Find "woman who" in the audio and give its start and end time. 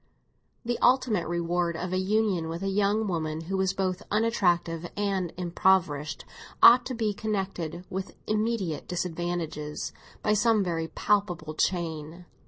3.07-3.55